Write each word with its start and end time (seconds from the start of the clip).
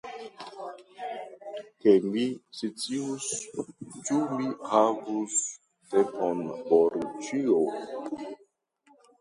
Ke 1.83 1.91
mi 2.11 2.23
scius, 2.61 3.27
ĉu 4.07 4.17
mi 4.31 4.49
havus 4.73 5.37
tempon 5.93 6.43
por 6.71 6.99
ĉio. 7.29 7.63